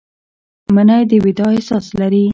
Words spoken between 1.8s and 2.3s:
لري